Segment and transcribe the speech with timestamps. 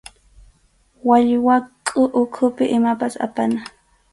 [1.09, 3.59] Wallwakʼu ukhupi imapas apana.